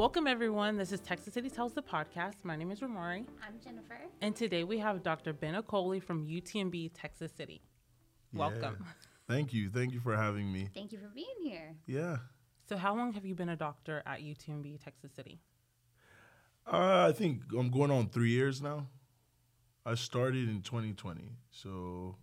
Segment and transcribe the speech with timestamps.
[0.00, 0.78] Welcome, everyone.
[0.78, 2.36] This is Texas City Tells the podcast.
[2.42, 3.98] My name is Ramari, I'm Jennifer.
[4.22, 5.34] and today we have Dr.
[5.34, 7.60] Ben-Okoli from UTMB Texas City.
[8.32, 8.78] Welcome.
[8.80, 8.92] Yeah.
[9.28, 9.68] Thank you.
[9.68, 10.70] Thank you for having me.
[10.72, 11.74] Thank you for being here.
[11.86, 12.16] Yeah.
[12.66, 15.38] So, how long have you been a doctor at UTMB Texas City?
[16.66, 18.86] Uh, I think I'm going on three years now.
[19.84, 21.28] I started in 2020.
[21.50, 22.16] So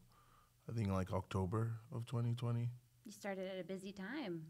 [0.67, 2.69] I think like October of 2020.
[3.07, 4.41] You started at a busy time.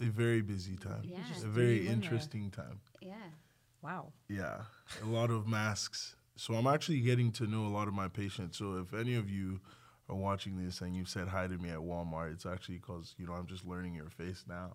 [0.00, 1.02] A very busy time.
[1.04, 1.18] Yeah.
[1.28, 1.94] just A very you in there.
[1.96, 2.80] interesting time.
[3.02, 3.12] Yeah.
[3.82, 4.14] Wow.
[4.26, 4.62] Yeah.
[5.02, 6.16] A lot of masks.
[6.34, 8.56] So I'm actually getting to know a lot of my patients.
[8.56, 9.60] So if any of you
[10.08, 13.26] are watching this and you've said hi to me at Walmart, it's actually because, you
[13.26, 14.72] know, I'm just learning your face now.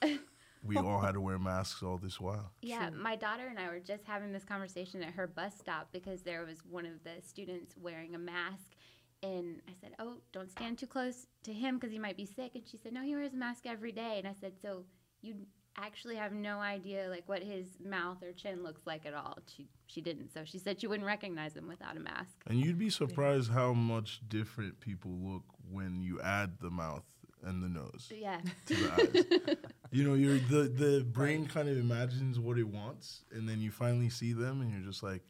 [0.64, 2.52] we all had to wear masks all this while.
[2.62, 6.22] Yeah, my daughter and I were just having this conversation at her bus stop because
[6.22, 8.76] there was one of the students wearing a mask.
[9.22, 12.52] And I said, Oh, don't stand too close to him because he might be sick.
[12.54, 14.16] And she said, No, he wears a mask every day.
[14.18, 14.84] And I said, So
[15.22, 15.34] you
[15.76, 19.38] actually have no idea like what his mouth or chin looks like at all.
[19.54, 20.32] She she didn't.
[20.32, 22.36] So she said she wouldn't recognize him without a mask.
[22.46, 27.04] And you'd be surprised how much different people look when you add the mouth
[27.44, 28.40] and the nose Yeah.
[28.66, 29.56] to the eyes.
[29.90, 33.70] You know, you're the the brain kind of imagines what it wants, and then you
[33.70, 35.22] finally see them, and you're just like,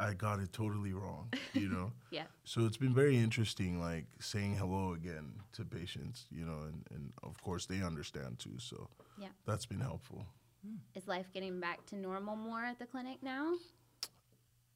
[0.00, 1.28] I got it totally wrong.
[1.52, 1.92] You know.
[2.10, 2.24] Yeah.
[2.44, 6.26] So it's been very interesting, like saying hello again to patients.
[6.30, 8.58] You know, and and of course they understand too.
[8.58, 9.28] So Yeah.
[9.46, 10.26] that's been helpful.
[10.66, 10.76] Hmm.
[10.94, 13.54] Is life getting back to normal more at the clinic now?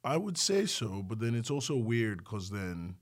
[0.04, 2.96] I would say so, but then it's also weird because then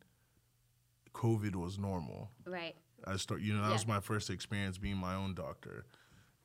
[1.12, 2.31] COVID was normal.
[2.47, 2.77] Right.
[3.05, 5.84] I start, you know, that was my first experience being my own doctor,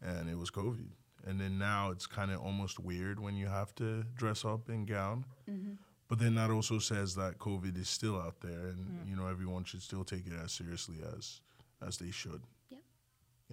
[0.01, 0.89] and it was COVID.
[1.27, 4.85] And then now it's kind of almost weird when you have to dress up in
[4.85, 5.25] gown.
[5.49, 5.73] Mm-hmm.
[6.07, 9.65] But then that also says that COVID is still out there, and you know everyone
[9.65, 11.41] should still take it as seriously as
[11.85, 12.41] as they should.
[12.69, 12.79] Yep.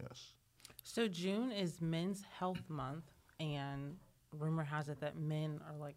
[0.02, 0.34] Yes.
[0.84, 3.04] So, June is Men's Health Month,
[3.40, 3.96] and
[4.38, 5.96] rumor has it that men are like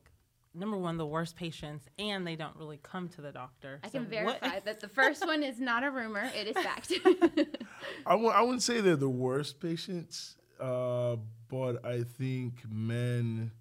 [0.56, 3.80] number one, the worst patients, and they don't really come to the doctor.
[3.84, 6.56] I So can what- verify that the first one is not a rumor; it is
[6.64, 6.92] fact.
[8.08, 11.18] I w- I wouldn't say they're the worst patients, uh,
[11.50, 13.52] but I think men,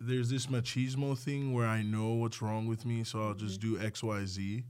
[0.00, 3.78] there's this machismo thing where I know what's wrong with me, so I'll just do
[3.80, 4.64] X, Y, Z.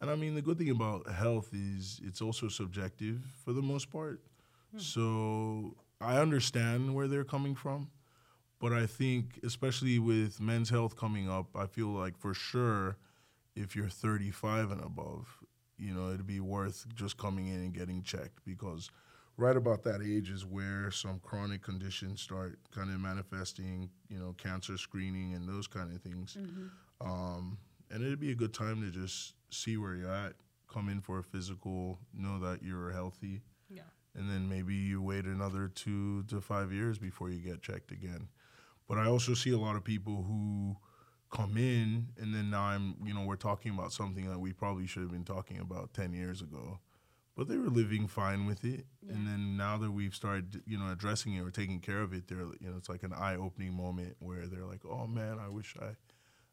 [0.00, 3.90] And I mean, the good thing about health is it's also subjective for the most
[3.90, 4.20] part.
[4.78, 7.88] So I understand where they're coming from.
[8.58, 12.96] But I think, especially with men's health coming up, I feel like for sure,
[13.56, 15.26] if you're 35 and above,
[15.76, 18.88] you know, it'd be worth just coming in and getting checked because
[19.36, 24.34] right about that age is where some chronic conditions start kind of manifesting, you know,
[24.38, 26.36] cancer screening and those kind of things.
[27.00, 27.58] Um,
[27.90, 30.34] and it'd be a good time to just see where you're at,
[30.72, 33.82] come in for a physical, know that you're healthy, Yeah.
[34.14, 38.28] and then maybe you wait another two to five years before you get checked again.
[38.88, 40.76] But I also see a lot of people who
[41.30, 44.86] come in and then now I'm, you know, we're talking about something that we probably
[44.86, 46.78] should have been talking about 10 years ago.
[47.36, 48.84] But they were living fine with it.
[49.08, 52.28] And then now that we've started, you know, addressing it or taking care of it,
[52.28, 55.74] they're, you know, it's like an eye-opening moment where they're like, "Oh man, I wish
[55.80, 55.96] I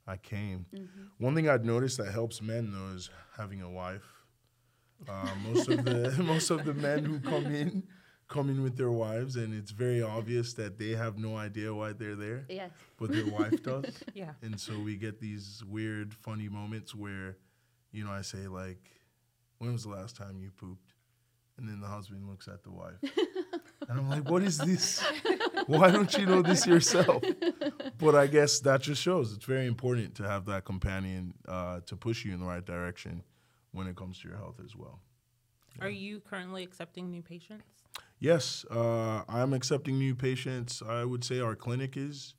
[0.09, 0.66] I came."
[1.17, 4.07] One thing I'd noticed that helps men though is having a wife.
[5.07, 7.84] Uh, most of the most of the men who come in
[8.29, 11.91] come in with their wives, and it's very obvious that they have no idea why
[11.91, 12.72] they're there, yes.
[12.97, 14.03] but their wife does.
[14.13, 14.34] Yeah.
[14.41, 17.38] And so we get these weird, funny moments where,
[17.91, 18.99] you know, I say like,
[19.59, 20.94] "When was the last time you pooped?"
[21.58, 22.96] And then the husband looks at the wife,
[23.88, 25.03] and I'm like, "What is this?
[25.68, 27.24] Why don't you know this yourself?"
[27.97, 31.96] But I guess that just shows it's very important to have that companion uh, to
[31.96, 33.24] push you in the right direction
[33.72, 35.00] when it comes to your health as well.
[35.81, 37.84] Are you currently accepting new patients?
[38.20, 40.81] Yes, uh, I'm accepting new patients.
[40.86, 42.36] I would say our clinic is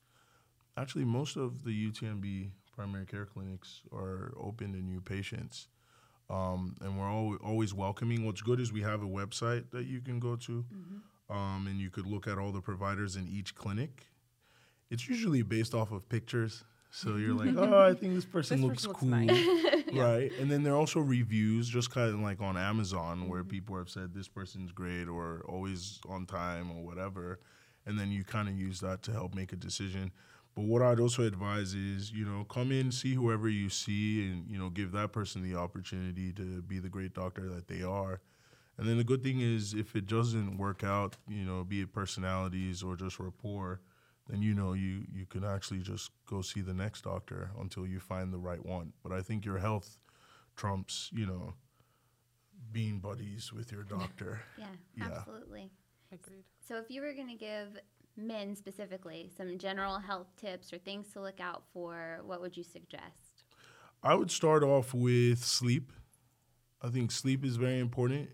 [0.76, 5.68] actually most of the UTMB primary care clinics are open to new patients,
[6.30, 8.24] um, and we're al- always welcoming.
[8.24, 10.64] What's good is we have a website that you can go to,
[11.28, 14.06] um, and you could look at all the providers in each clinic.
[14.90, 18.66] It's usually based off of pictures, so you're like, oh, I think this person This
[18.66, 19.84] looks person cool looks nice.
[19.92, 20.32] right?
[20.40, 23.88] And then there are also reviews, just kind of like on Amazon, where people have
[23.88, 27.40] said this person's great or always on time or whatever,
[27.86, 30.12] and then you kind of use that to help make a decision.
[30.54, 34.48] But what I'd also advise is, you know, come in, see whoever you see, and
[34.48, 38.20] you know, give that person the opportunity to be the great doctor that they are.
[38.76, 41.92] And then the good thing is, if it doesn't work out, you know, be it
[41.92, 43.80] personalities or just rapport,
[44.28, 48.00] then you know you you can actually just go see the next doctor until you
[48.00, 48.92] find the right one.
[49.02, 49.98] But I think your health
[50.56, 51.54] trumps, you know,
[52.72, 54.40] being buddies with your doctor.
[54.56, 55.06] Yeah, Yeah.
[55.18, 55.70] absolutely.
[56.12, 56.44] Agreed.
[56.66, 57.78] So if you were going to give
[58.20, 62.64] men specifically, some general health tips or things to look out for, what would you
[62.64, 63.44] suggest?
[64.02, 65.92] I would start off with sleep.
[66.82, 68.30] I think sleep is very important.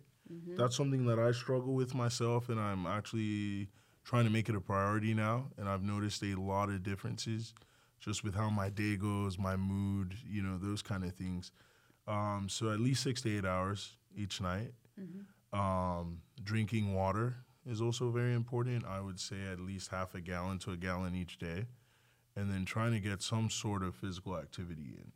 [0.56, 3.68] That's something that I struggle with myself, and I'm actually
[4.04, 5.48] trying to make it a priority now.
[5.56, 7.54] And I've noticed a lot of differences
[8.00, 11.50] just with how my day goes, my mood, you know, those kind of things.
[12.06, 14.72] Um, so at least six to eight hours each night.
[15.52, 17.36] Um, drinking water
[17.66, 18.84] is also very important.
[18.84, 21.66] I would say at least half a gallon to a gallon each day.
[22.36, 25.12] And then trying to get some sort of physical activity in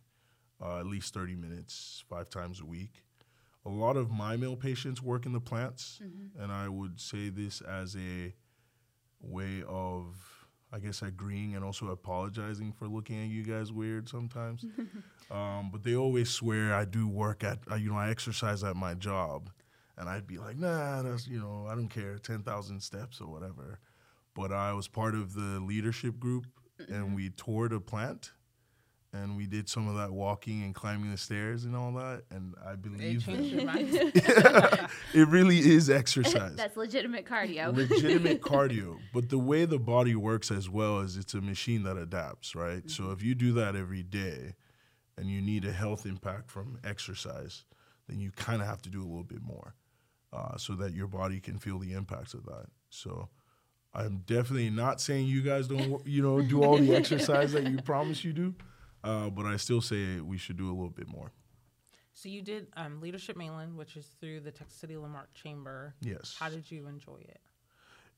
[0.63, 3.03] uh, at least 30 minutes, five times a week.
[3.67, 6.01] A lot of my male patients work in the plants,
[6.43, 8.35] and I would say this as a
[9.21, 10.17] way of,
[10.73, 14.65] I guess, agreeing and also apologizing for looking at you guys weird sometimes.
[15.31, 18.77] um, but they always swear I do work at, uh, you know, I exercise at
[18.77, 19.51] my job.
[20.01, 23.79] And I'd be like, nah, that's, you know, I don't care, 10,000 steps or whatever.
[24.35, 26.47] But I was part of the leadership group
[26.79, 27.15] and mm-hmm.
[27.15, 28.33] we toured a plant
[29.13, 32.23] and we did some of that walking and climbing the stairs and all that.
[32.31, 33.91] And I It believe changed your mind.
[33.95, 36.57] it really is exercise.
[36.57, 37.77] That's legitimate cardio.
[37.77, 38.99] legitimate cardio.
[39.13, 42.89] But the way the body works as well is it's a machine that adapts, right?
[42.91, 43.13] So mm-hmm.
[43.13, 44.55] if you do that every day
[45.19, 47.67] and you need a health impact from exercise,
[48.09, 49.75] then you kind of have to do a little bit more
[50.33, 52.67] uh, so that your body can feel the impacts of that.
[52.89, 53.29] So
[53.95, 57.79] I'm definitely not saying you guys don't, you know, do all the exercise that you
[57.83, 58.55] promise you do,
[59.03, 61.33] uh, but I still say we should do a little bit more.
[62.13, 65.95] so you did um, Leadership Mainland, which is through the Texas City La Marque Chamber.
[66.01, 66.37] Yes.
[66.39, 67.41] How did you enjoy it?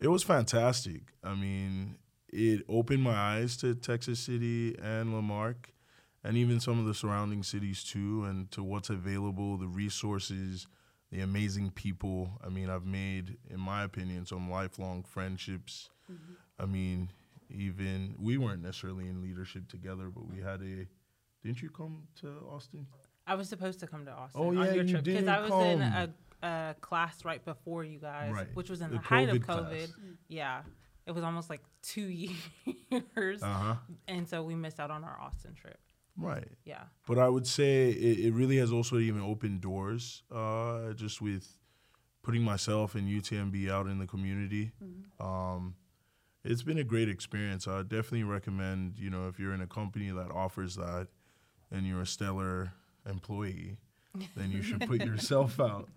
[0.00, 1.02] It was fantastic.
[1.22, 1.96] I mean,
[2.28, 5.72] it opened my eyes to Texas City and La Marque
[6.24, 10.66] and even some of the surrounding cities too, and to what's available, the resources,
[11.12, 12.40] the amazing people.
[12.44, 15.90] I mean, I've made, in my opinion, some lifelong friendships.
[16.58, 17.10] I mean,
[17.50, 20.86] even we weren't necessarily in leadership together, but we had a.
[21.44, 22.86] Didn't you come to Austin?
[23.26, 25.28] I was supposed to come to Austin Oh, on yeah, your you trip because didn't
[25.28, 26.12] I was in a,
[26.42, 28.48] a class right before you guys, Right.
[28.54, 29.88] which was in The the, height of COVID class.
[30.28, 30.62] Yeah,
[31.06, 32.02] it was almost like two
[32.90, 33.74] years, Uh huh.
[34.08, 35.78] and so we missed out on our Austin trip.
[36.16, 36.48] Right.
[36.64, 41.22] Yeah, But I would say it, it really has also even opened doors, uh, just
[41.22, 41.56] with
[42.22, 44.72] putting myself and UTMB out in the community.
[45.18, 45.74] Um,
[46.44, 47.66] it's been a great experience.
[47.66, 51.08] I definitely recommend, you know, if you're in a company that offers that
[51.70, 52.72] and you're a stellar
[53.08, 53.78] employee,
[54.36, 55.88] then you should put yourself out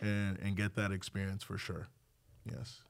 [0.00, 1.88] and, and get that experience for sure.
[2.44, 2.80] Yes.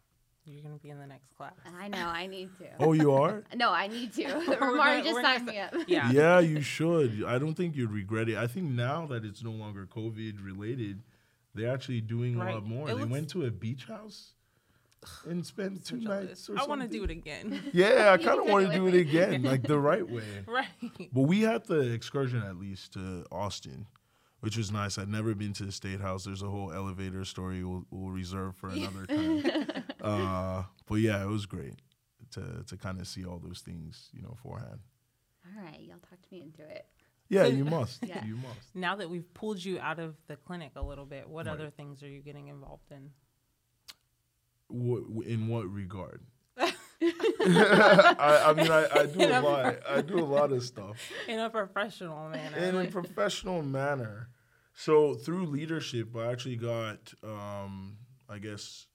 [0.50, 1.52] You're gonna be in the next class.
[1.78, 2.66] I know, I need to.
[2.80, 3.42] Oh, you are?
[3.54, 4.24] No, I need to.
[4.48, 5.74] We're Ramari gonna- just signed me up.
[5.86, 7.24] Yeah, yeah, you should.
[7.26, 8.36] I don't think you'd regret it.
[8.36, 11.02] I think now that it's no longer COVID related,
[11.54, 12.84] they're actually doing a lot more.
[12.88, 14.32] It they looks- went to a beach house
[15.26, 16.50] and spent two nights.
[16.50, 17.58] Or I want to do it again.
[17.72, 18.94] Yeah, I kind of want to do it.
[18.94, 20.22] it again, like the right way.
[20.46, 20.66] right.
[21.12, 23.86] But we had the excursion at least to Austin,
[24.40, 24.98] which was nice.
[24.98, 26.24] I'd never been to the State House.
[26.24, 29.79] There's a whole elevator story we'll, we'll reserve for another time.
[30.02, 31.74] Uh, but yeah, it was great
[32.32, 34.80] to to kind of see all those things, you know, beforehand.
[35.46, 36.86] All right, y'all talked to me into it.
[37.28, 38.04] Yeah, you must.
[38.06, 38.24] Yeah.
[38.24, 38.74] You must.
[38.74, 41.52] Now that we've pulled you out of the clinic a little bit, what Right.
[41.52, 43.10] other things are you getting involved in?
[44.68, 46.22] Wh- in what regard?
[47.00, 49.76] I, I mean, I, I do a lot.
[49.88, 50.96] I do a lot of stuff
[51.28, 52.56] In a professional manner.
[52.58, 54.28] in a professional manner.
[54.74, 57.96] So through leadership, I actually got, um,
[58.28, 58.86] I guess,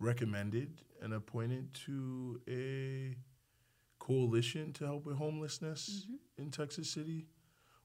[0.00, 3.16] recommended and appointed to a
[3.98, 6.06] coalition to help with homelessness
[6.38, 7.26] in Texas City,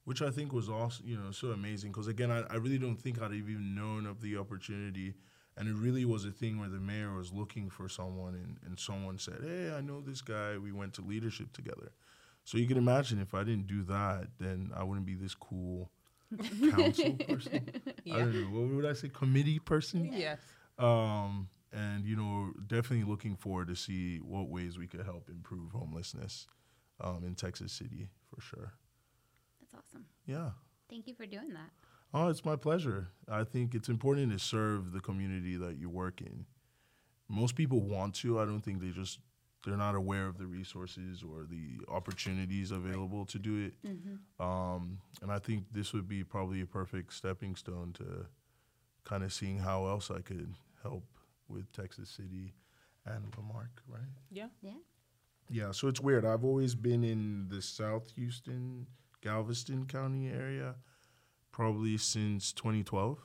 [0.04, 1.92] which I think was also, you know, so amazing.
[1.92, 5.14] Because again, I, I really don't think I'd have even known of the opportunity.
[5.58, 8.80] And it really was a thing where the mayor was looking for someone, and, and
[8.80, 10.58] someone said, Hey, I know this guy.
[10.58, 11.92] We went to leadership together.
[12.46, 15.92] So you can imagine if I didn't do that, then I wouldn't be this cool
[16.72, 17.70] council person.
[18.10, 18.60] I don't know.
[18.60, 19.10] What would I say?
[19.10, 20.12] Committee person?
[20.14, 20.40] Yes.
[20.78, 25.72] Um, and you know, definitely looking forward to see what ways we could help improve
[25.72, 26.48] homelessness
[27.02, 28.74] um, in Texas City for sure.
[29.60, 30.06] That's awesome.
[30.26, 30.50] Yeah.
[30.90, 31.70] Thank you for doing that.
[32.14, 33.10] Oh, it's my pleasure.
[33.28, 36.46] I think it's important to serve the community that you work in.
[37.28, 38.40] Most people want to.
[38.40, 39.20] I don't think they just
[39.66, 43.74] they're not aware of the resources or the opportunities available to do it.
[44.40, 48.26] Um, and I think this would be probably a perfect stepping stone to
[49.04, 51.04] kind of seeing how else I could help
[51.50, 52.54] with Texas City
[53.06, 54.02] and La Marque, right?
[54.32, 54.48] Yeah.
[54.62, 54.74] Yeah.
[55.50, 56.26] Yeah, so it's weird.
[56.26, 58.86] I've always been in the South Houston,
[59.22, 60.76] Galveston County area,
[61.52, 63.18] probably since 2012.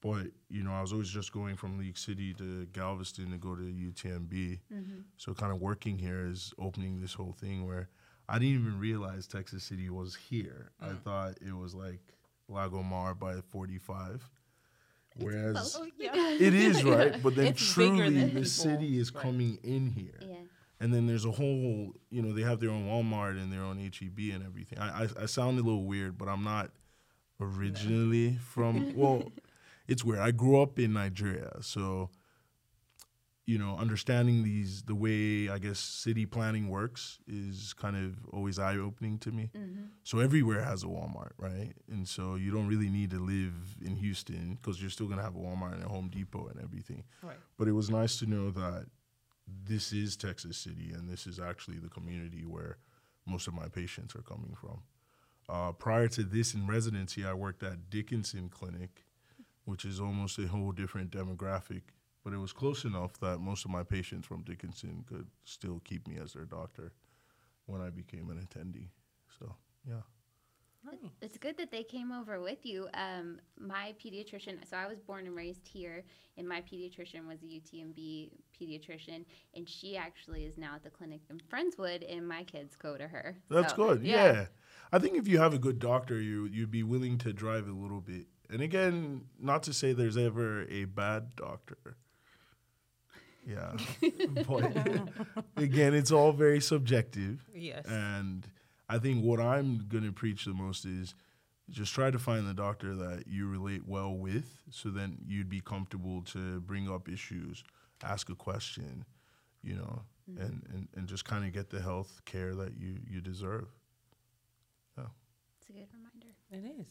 [0.00, 3.54] but you know, I was always just going from League City to Galveston to go
[3.54, 4.60] to UTMB.
[4.72, 5.00] Mm-hmm.
[5.16, 7.90] So kind of working here is opening this whole thing where
[8.28, 10.70] I didn't even realize Texas City was here.
[10.80, 11.02] I mm.
[11.02, 12.00] thought it was like
[12.48, 14.28] La Marque by 45.
[15.16, 15.88] Whereas both.
[15.98, 18.44] it is right, but then It's truly the people.
[18.44, 19.22] city is Right.
[19.22, 20.18] coming in here.
[20.20, 20.34] Yeah.
[20.80, 23.78] And then there's a whole, you know, they have their own Walmart and their own
[23.78, 24.78] HEB and everything.
[24.78, 26.70] I, I, I sound a little weird, but I'm not
[27.40, 29.32] originally from, well,
[29.88, 30.20] it's weird.
[30.20, 31.50] I grew up in Nigeria.
[31.62, 32.10] So,
[33.48, 38.58] you know, understanding these, the way I guess city planning works is kind of always
[38.58, 39.48] eye opening to me.
[40.04, 41.72] So everywhere has a Walmart, right?
[41.90, 45.24] And so you don't really need to live in Houston because you're still going to
[45.24, 47.04] have a Walmart and a Home Depot and everything.
[47.22, 47.38] Right.
[47.56, 48.84] But it was nice to know that
[49.64, 52.76] this is Texas City and this is actually the community where
[53.26, 54.82] most of my patients are coming from.
[55.48, 59.06] Uh, prior to this in residency, I worked at Dickinson Clinic,
[59.64, 61.80] which is almost a whole different demographic.
[62.28, 66.06] But it was close enough that most of my patients from Dickinson could still keep
[66.06, 66.92] me as their doctor
[67.64, 68.90] when I became an attendee.
[69.38, 69.54] So,
[69.88, 70.02] yeah.
[70.84, 71.10] Nice.
[71.22, 72.86] It's good that they came over with you.
[72.92, 76.04] Um, my pediatrician, so I was born and raised here,
[76.36, 78.30] and my pediatrician was a UTMB
[78.60, 82.98] pediatrician, and she actually is now at the clinic in Friendswood, and my kids go
[82.98, 83.38] to her.
[83.48, 84.02] That's So, good.
[84.02, 84.48] Yeah.
[84.92, 87.72] I think if you have a good doctor, you you'd be willing to drive a
[87.72, 88.26] little bit.
[88.50, 91.96] And again, not to say there's ever a bad doctor.
[93.48, 93.72] Yeah.
[94.46, 94.72] but
[95.56, 97.48] again, it's all very subjective.
[97.54, 97.86] Yes.
[97.86, 98.46] And
[98.88, 101.14] I think what I'm going to preach the most is
[101.70, 105.60] just try to find the doctor that you relate well with so then you'd be
[105.60, 107.64] comfortable to bring up issues,
[108.02, 109.04] ask a question,
[109.62, 110.40] you know, mm-hmm.
[110.40, 113.68] and, and, and just kind of get the health care that you, you deserve.
[114.96, 115.04] Yeah.
[115.60, 116.34] It's a good reminder.
[116.50, 116.88] It is.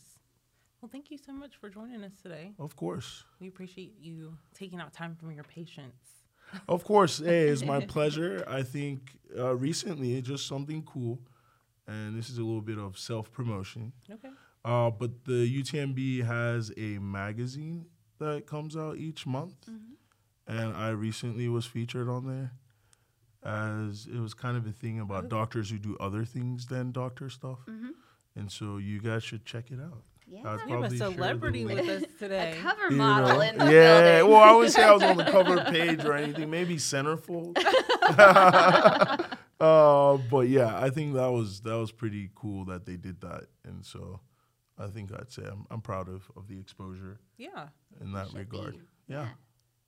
[0.82, 2.54] Well, thank you so much for joining us today.
[2.60, 3.24] Of course.
[3.40, 6.18] We appreciate you taking out time from your patients.
[6.68, 7.20] Of course.
[7.20, 8.44] Hey, it's my pleasure.
[8.48, 11.20] I think uh, recently it's just something cool.
[11.88, 13.94] And this is a little bit of self promotion.
[14.12, 14.30] Okay.
[14.66, 17.86] Uh, but the UTMB has a magazine
[18.20, 19.56] that comes out each month,
[20.48, 22.51] and I recently was featured on there
[23.46, 27.30] as it was kind of a thing about doctors who do other things than doctor
[27.30, 27.60] stuff,
[28.36, 30.04] and so you guys should check it out.
[30.29, 30.39] Yeah.
[30.39, 31.79] I'd You have a probably share the celebrity link.
[31.88, 32.57] with us today.
[32.57, 33.41] A cover You model know?
[33.41, 34.31] in the yeah, building.
[34.34, 36.50] well, I wouldn't say I was on the cover page or anything.
[36.50, 37.57] Maybe centerfold.
[39.60, 43.46] uh, but yeah, I think that was that was pretty cool that they did that,
[43.65, 44.19] and so
[44.77, 47.69] I think I'd say I'm, I'm proud of, of the exposure Yeah.
[48.01, 48.74] in that regard.
[48.74, 48.79] be.
[49.07, 49.29] Yeah.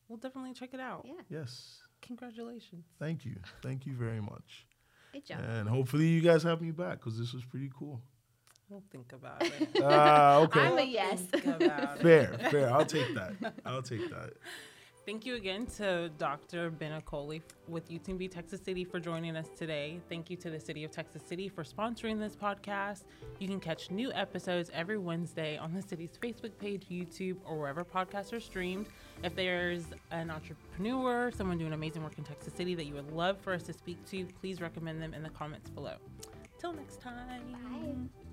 [0.07, 1.05] We'll definitely check it out.
[1.05, 1.21] Yeah.
[1.29, 1.77] Yes.
[2.01, 2.85] Congratulations.
[2.97, 3.35] Thank you.
[3.61, 4.65] Thank you very much.
[5.13, 5.39] Good job.
[5.47, 8.01] And hopefully you guys have me back because this was pretty cool.
[8.69, 9.69] We'll think about it.
[9.83, 10.59] Ah, okay.
[10.59, 11.21] I'm a yes.
[11.21, 12.01] think about it.
[12.01, 12.71] fair, fair.
[12.71, 13.53] I'll take that.
[13.65, 14.33] I'll take that.
[15.05, 16.69] Thank you again to Dr.
[16.69, 19.99] Ben-Okoli with UTMB Texas City for joining us today.
[20.07, 23.05] Thank you to the City of Texas City for sponsoring this podcast.
[23.39, 27.83] You can catch new episodes every Wednesday on the city's Facebook page, YouTube, or wherever
[27.83, 28.85] podcasts are streamed.
[29.23, 33.39] If there's an entrepreneur, someone doing amazing work in Texas City that you would love
[33.39, 35.95] for us to speak to, please recommend them in the comments below.
[36.59, 37.53] Till next time.
[37.53, 38.28] Bye.